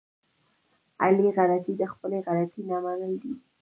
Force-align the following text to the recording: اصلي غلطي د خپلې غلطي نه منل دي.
اصلي 1.05 1.29
غلطي 1.37 1.73
د 1.77 1.83
خپلې 1.91 2.17
غلطي 2.25 2.61
نه 2.69 2.77
منل 2.83 3.13
دي. 3.21 3.33